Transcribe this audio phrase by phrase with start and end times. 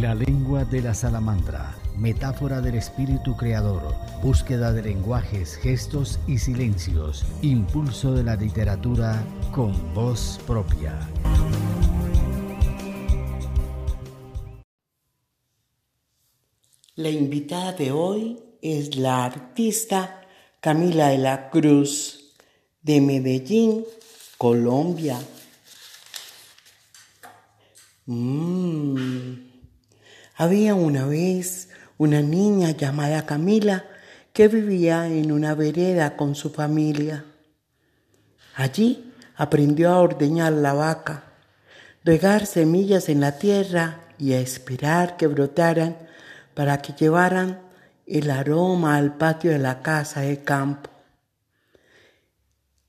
[0.00, 7.24] La lengua de la salamandra, metáfora del espíritu creador, búsqueda de lenguajes, gestos y silencios,
[7.40, 10.98] impulso de la literatura con voz propia.
[16.96, 20.20] La invitada de hoy es la artista
[20.60, 22.34] Camila de la Cruz
[22.82, 23.82] de Medellín,
[24.36, 25.18] Colombia.
[28.04, 29.55] Mm.
[30.38, 33.86] Había una vez una niña llamada Camila
[34.34, 37.24] que vivía en una vereda con su familia.
[38.54, 41.24] Allí aprendió a ordeñar la vaca,
[42.04, 45.96] regar semillas en la tierra y a esperar que brotaran
[46.54, 47.60] para que llevaran
[48.06, 50.90] el aroma al patio de la casa de campo.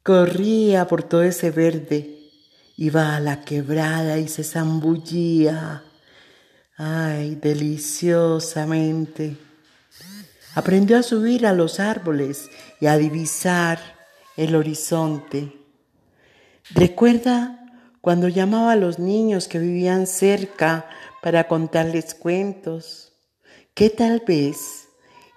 [0.03, 2.29] Corría por todo ese verde,
[2.75, 5.86] iba a la quebrada y se zambullía.
[6.79, 9.35] Ay, deliciosamente.
[10.53, 13.79] Aprendió a subir a los árboles y a divisar
[14.35, 15.53] el horizonte.
[16.69, 17.65] Recuerda
[17.99, 20.87] cuando llamaba a los niños que vivían cerca
[21.23, 23.13] para contarles cuentos,
[23.73, 24.87] que tal vez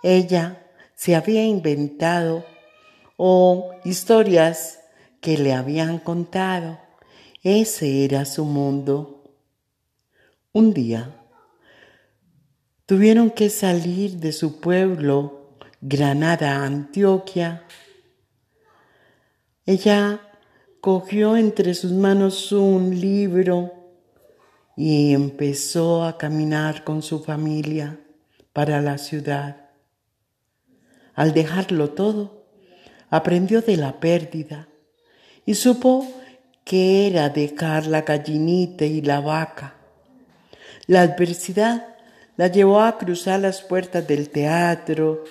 [0.03, 2.45] ella se había inventado
[3.17, 4.81] o historias
[5.23, 6.79] que le habían contado.
[7.43, 9.25] Ese era su mundo.
[10.53, 11.17] Un día
[12.91, 17.63] tuvieron que salir de su pueblo, Granada, Antioquia.
[19.65, 20.21] Ella
[20.81, 23.73] cogió entre sus manos un libro
[24.77, 28.01] y empezó a caminar con su familia
[28.53, 29.69] para la ciudad.
[31.15, 32.45] Al dejarlo todo,
[33.09, 34.67] aprendió de la pérdida
[35.47, 36.09] y supo
[36.65, 39.77] que era dejar la gallinita y la vaca.
[40.89, 41.90] La adversidad
[42.41, 45.25] la llevó a cruzar las puertas del teatro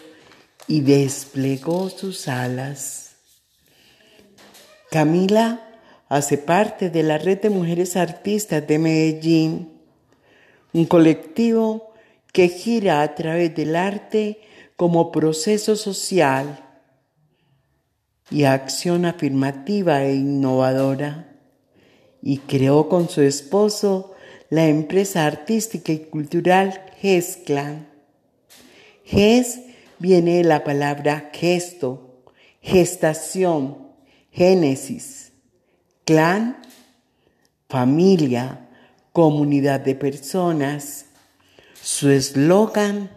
[0.67, 3.15] y desplegó sus alas.
[4.91, 5.59] Camila
[6.07, 9.81] hace parte de la Red de Mujeres Artistas de Medellín,
[10.71, 11.93] un colectivo
[12.31, 14.41] que gira a través del arte
[14.75, 16.63] como proceso social
[18.29, 21.39] y acción afirmativa e innovadora,
[22.21, 24.13] y creó con su esposo
[24.51, 27.87] la empresa artística y cultural GES Clan.
[29.05, 29.59] GES
[29.99, 32.23] viene de la palabra gesto,
[32.61, 33.89] gestación,
[34.31, 35.31] génesis,
[36.05, 36.57] clan,
[37.67, 38.69] familia,
[39.13, 41.05] comunidad de personas.
[41.81, 43.09] Su eslogan,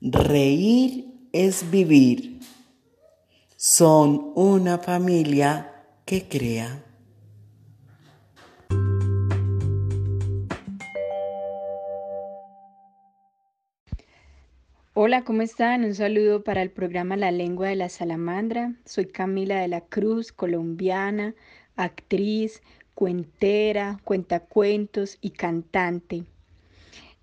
[0.00, 2.40] reír es vivir.
[3.56, 6.82] Son una familia que crea.
[14.98, 15.84] Hola, ¿cómo están?
[15.84, 18.72] Un saludo para el programa La Lengua de la Salamandra.
[18.86, 21.34] Soy Camila de la Cruz, colombiana,
[21.76, 22.62] actriz,
[22.94, 26.24] cuentera, cuentacuentos y cantante.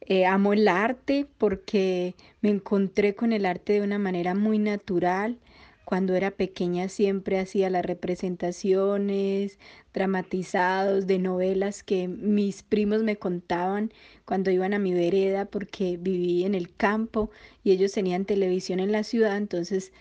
[0.01, 5.39] Eh, amo el arte porque me encontré con el arte de una manera muy natural
[5.85, 9.59] cuando era pequeña siempre hacía las representaciones
[9.93, 13.91] dramatizados de novelas que mis primos me contaban
[14.25, 17.29] cuando iban a mi vereda porque viví en el campo
[17.63, 19.91] y ellos tenían televisión en la ciudad, entonces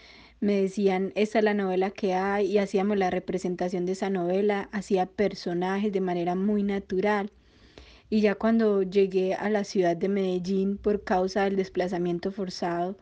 [0.40, 4.68] me decían, esta es la novela que hay y hacíamos la representación de esa novela,
[4.72, 7.30] hacía personajes de manera muy natural.
[8.10, 12.96] Y ya cuando llegué a la ciudad de Medellín por causa del desplazamiento forzado,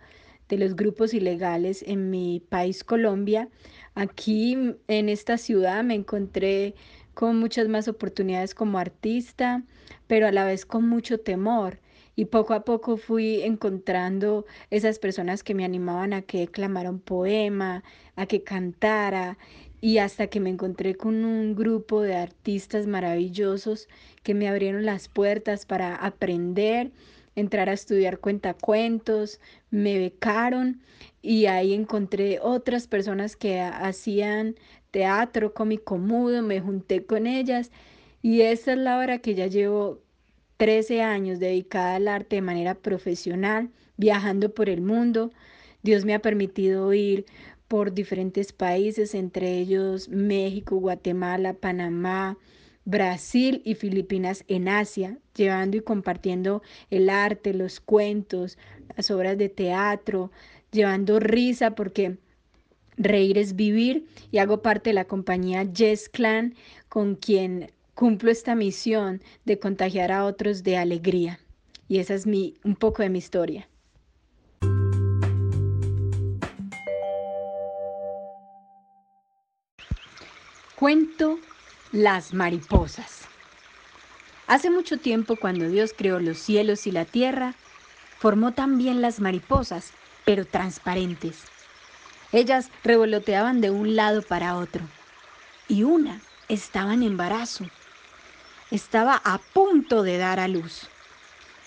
[0.50, 3.48] de los grupos ilegales en mi país Colombia.
[3.94, 6.74] Aquí en esta ciudad me encontré
[7.14, 9.62] con muchas más oportunidades como artista,
[10.06, 11.78] pero a la vez con mucho temor.
[12.16, 17.00] Y poco a poco fui encontrando esas personas que me animaban a que declamara un
[17.00, 17.84] poema,
[18.16, 19.38] a que cantara,
[19.80, 23.88] y hasta que me encontré con un grupo de artistas maravillosos
[24.22, 26.90] que me abrieron las puertas para aprender
[27.36, 29.40] entrar a estudiar cuentacuentos,
[29.70, 30.80] me becaron
[31.22, 34.56] y ahí encontré otras personas que hacían
[34.90, 37.70] teatro cómico mudo, me junté con ellas
[38.22, 40.00] y esa es la hora que ya llevo
[40.56, 45.30] 13 años dedicada al arte de manera profesional, viajando por el mundo.
[45.82, 47.24] Dios me ha permitido ir
[47.66, 52.36] por diferentes países, entre ellos México, Guatemala, Panamá,
[52.84, 58.58] Brasil y Filipinas en Asia, llevando y compartiendo el arte, los cuentos,
[58.96, 60.30] las obras de teatro,
[60.72, 62.18] llevando risa porque
[62.96, 66.54] reír es vivir y hago parte de la compañía Yes Clan
[66.88, 71.38] con quien cumplo esta misión de contagiar a otros de alegría.
[71.88, 73.68] Y esa es mi, un poco de mi historia.
[80.76, 81.38] Cuento
[81.92, 83.22] Las mariposas.
[84.46, 87.56] Hace mucho tiempo, cuando Dios creó los cielos y la tierra,
[88.20, 89.92] formó también las mariposas,
[90.24, 91.42] pero transparentes.
[92.30, 94.82] Ellas revoloteaban de un lado para otro,
[95.66, 97.64] y una estaba en embarazo.
[98.70, 100.88] Estaba a punto de dar a luz.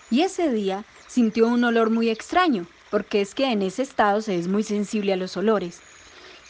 [0.09, 4.39] Y ese día sintió un olor muy extraño, porque es que en ese estado se
[4.39, 5.81] es muy sensible a los olores.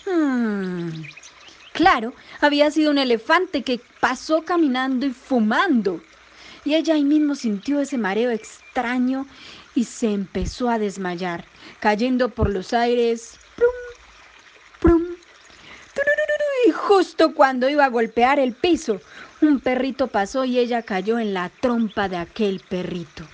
[0.06, 0.90] Hmm,
[1.74, 6.02] claro, había sido un elefante que pasó caminando y fumando.
[6.64, 9.28] Y ella ahí mismo sintió ese mareo extraño
[9.75, 11.46] y se empezó a desmayar,
[11.80, 13.38] cayendo por los aires.
[16.66, 19.02] y justo cuando iba a golpear el piso,
[19.42, 23.25] un perrito pasó y ella cayó en la trompa de aquel perrito.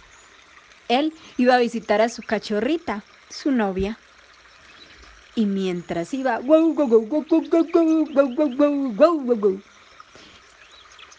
[0.88, 4.00] Él iba a visitar a su cachorrita, su novia.
[5.40, 6.42] Y mientras iba,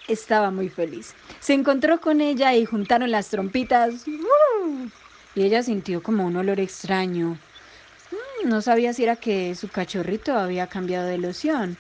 [0.08, 1.14] estaba muy feliz.
[1.40, 4.04] Se encontró con ella y juntaron las trompitas.
[5.34, 7.38] Y ella sintió como un olor extraño.
[8.10, 11.78] Mm, no sabía si era que su cachorrito había cambiado de loción,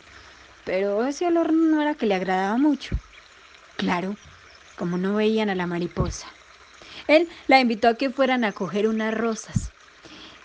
[0.64, 2.96] pero ese olor no era que le agradaba mucho.
[3.76, 4.16] Claro,
[4.78, 6.26] como no veían a la mariposa.
[7.06, 9.72] Él la invitó a que fueran a coger unas rosas.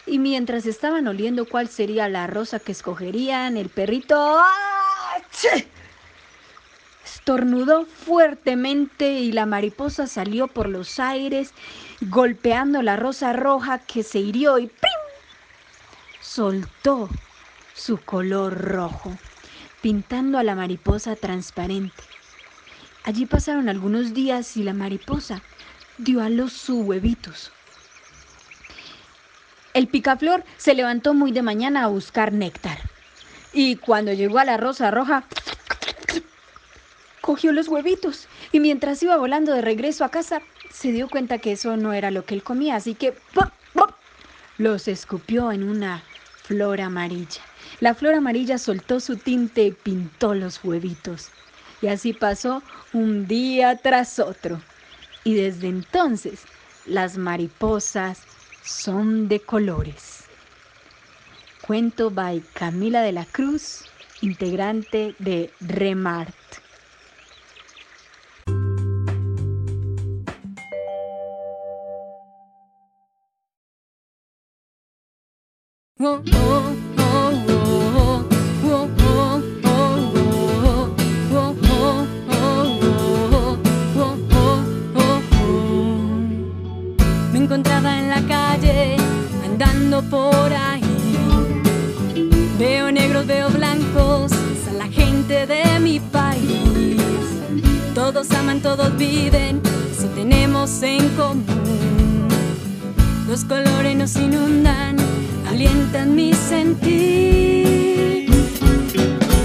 [0.07, 4.46] Y mientras estaban oliendo cuál sería la rosa que escogerían, el perrito ¡ah!
[7.04, 11.54] estornudó fuertemente y la mariposa salió por los aires
[12.02, 14.96] golpeando la rosa roja que se hirió y ¡pim!
[16.22, 17.10] soltó
[17.74, 19.18] su color rojo,
[19.81, 22.04] pintando a la mariposa transparente.
[23.04, 25.42] Allí pasaron algunos días y la mariposa
[25.98, 27.55] dio a los sus huevitos.
[29.75, 32.77] El picaflor se levantó muy de mañana a buscar néctar.
[33.51, 35.25] Y cuando llegó a la rosa roja,
[37.19, 38.30] cogió los huevitos.
[38.54, 40.42] Y mientras iba volando de regreso a casa,
[40.72, 42.77] se dio cuenta que eso no era lo que él comía.
[42.77, 43.16] Así que
[44.57, 46.01] los escupió en una
[46.44, 47.42] flor amarilla.
[47.81, 51.31] La flor amarilla soltó su tinte y pintó los huevitos.
[51.81, 52.63] Y así pasó
[52.94, 54.62] un día tras otro
[55.25, 56.44] y desde entonces
[56.86, 58.22] las mariposas
[58.66, 60.24] son de colores.
[61.62, 63.86] Cuento by Camila de la Cruz,
[64.22, 66.36] integrante de Remart.
[75.98, 76.85] Oh, oh.
[90.04, 90.82] Por ahí.
[92.58, 94.32] Veo negros, veo blancos,
[94.70, 97.02] a la gente de mi país.
[97.94, 99.62] Todos aman, todos viven,
[99.92, 102.28] eso tenemos en común.
[103.28, 104.98] Los colores nos inundan,
[105.50, 108.30] alientan mi sentir.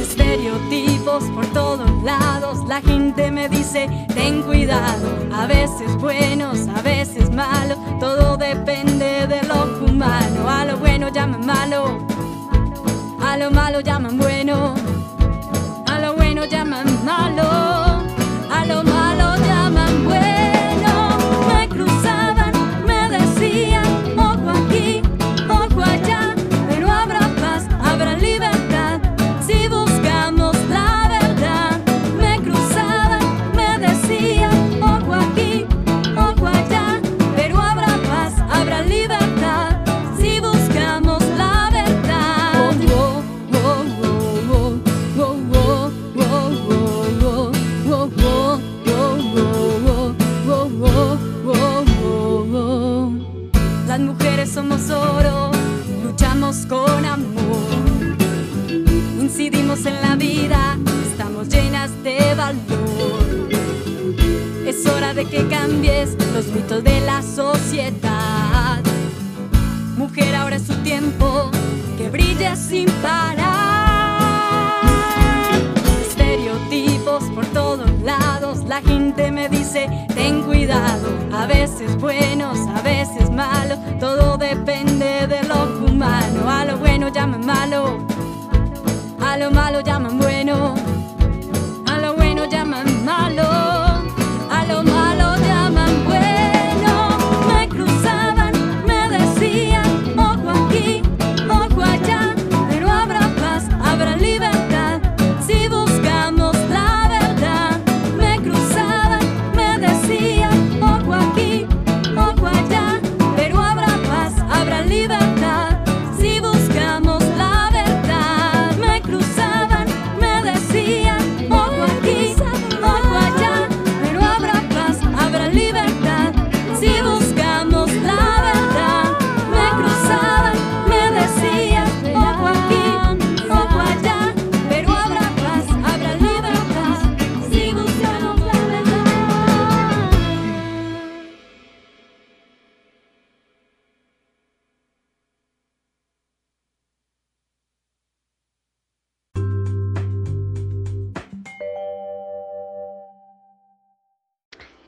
[0.03, 7.31] Estereotipos por todos lados, la gente me dice, ten cuidado, a veces buenos, a veces
[7.31, 10.49] malos, todo depende de lo humano.
[10.49, 11.99] A lo bueno llaman malo,
[13.23, 14.75] a lo malo llaman bueno,
[70.01, 71.51] Mujer, ahora es su tiempo,
[71.99, 74.81] que brille sin parar.
[76.01, 83.31] Estereotipos por todos lados, la gente me dice, ten cuidado, a veces buenos, a veces
[83.31, 86.49] malos, todo depende de lo humano.
[86.49, 87.99] A lo bueno llaman malo,
[89.21, 90.77] a lo malo llaman bueno,
[91.87, 93.60] a lo bueno llaman malo.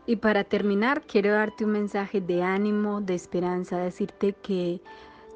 [0.05, 4.81] Y para terminar, quiero darte un mensaje de ánimo, de esperanza, decirte que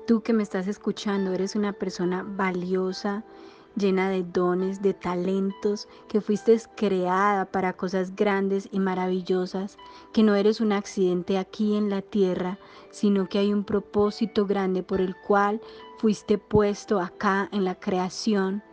[0.07, 3.25] tú que me estás escuchando eres una persona valiosa,
[3.77, 9.79] llena de dones, de talentos, que fuiste creada para cosas grandes y maravillosas,
[10.13, 12.59] que no eres un accidente aquí en la tierra,
[12.91, 15.61] sino que hay un propósito grande por el cual
[15.99, 18.65] fuiste puesto acá en la creación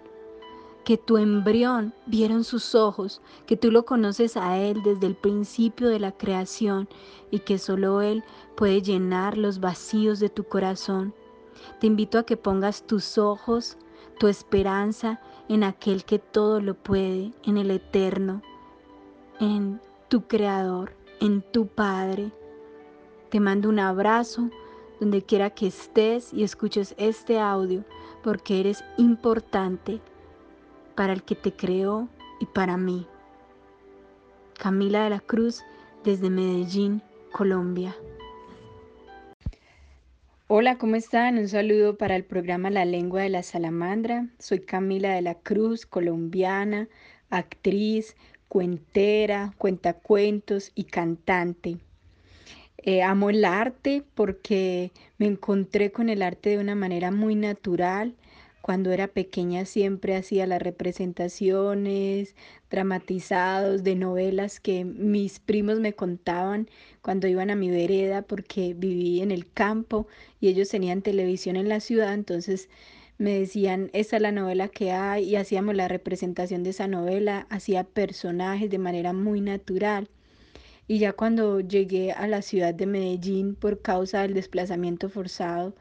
[0.83, 5.87] que tu embrión vieron sus ojos, que tú lo conoces a Él desde el principio
[5.87, 6.89] de la creación
[7.31, 8.23] y que solo Él
[8.55, 11.13] puede llenar los vacíos de tu corazón.
[11.79, 13.77] Te invito a que pongas tus ojos,
[14.19, 18.41] tu esperanza en aquel que todo lo puede, en el eterno,
[19.39, 22.31] en tu Creador, en tu Padre.
[23.29, 24.49] Te mando un abrazo
[24.99, 27.83] donde quiera que estés y escuches este audio
[28.21, 30.01] porque eres importante
[30.95, 32.07] para el que te creó
[32.39, 33.07] y para mí.
[34.57, 35.63] Camila de la Cruz
[36.03, 37.95] desde Medellín, Colombia.
[40.47, 41.37] Hola, ¿cómo están?
[41.37, 44.27] Un saludo para el programa La Lengua de la Salamandra.
[44.39, 46.87] Soy Camila de la Cruz, colombiana,
[47.29, 48.15] actriz,
[48.47, 51.77] cuentera, cuentacuentos y cantante.
[52.77, 58.13] Eh, amo el arte porque me encontré con el arte de una manera muy natural
[58.63, 62.33] cuando era pequeña siempre hacía las representaciones
[62.69, 66.69] dramatizados de novelas que mis primos me contaban
[67.01, 70.07] cuando iban a mi vereda porque viví en el campo
[70.39, 72.69] y ellos tenían televisión en la ciudad, entonces
[73.17, 77.47] me decían, esta es la novela que hay y hacíamos la representación de esa novela,
[77.49, 80.09] hacía personajes de manera muy natural.
[80.87, 85.75] Y ya cuando llegué a la ciudad de Medellín por causa del desplazamiento forzado,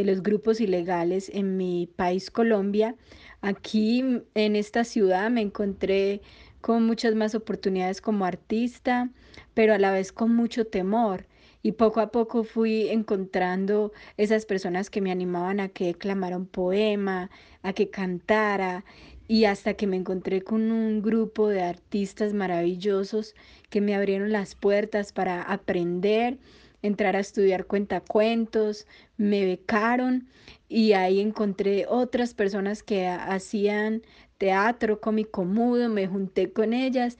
[0.00, 2.96] de los grupos ilegales en mi país Colombia.
[3.42, 4.02] Aquí
[4.34, 6.22] en esta ciudad me encontré
[6.60, 9.10] con muchas más oportunidades como artista,
[9.54, 11.26] pero a la vez con mucho temor.
[11.62, 16.46] Y poco a poco fui encontrando esas personas que me animaban a que declamara un
[16.46, 17.30] poema,
[17.62, 18.84] a que cantara,
[19.28, 23.34] y hasta que me encontré con un grupo de artistas maravillosos
[23.68, 26.38] que me abrieron las puertas para aprender
[26.82, 30.28] entrar a estudiar cuentacuentos, me becaron
[30.68, 34.02] y ahí encontré otras personas que hacían
[34.38, 37.18] teatro cómico mudo, me junté con ellas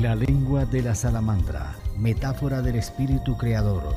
[0.00, 3.96] La lengua de la salamandra, metáfora del espíritu creador